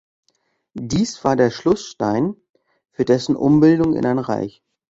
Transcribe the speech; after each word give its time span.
Dies 0.73 1.23
war 1.23 1.35
der 1.35 1.51
Schlussstein 1.51 2.35
für 2.91 3.05
dessen 3.05 3.35
Umbildung 3.35 3.95
in 3.95 4.03
ein 4.07 4.17
Reich. 4.17 4.63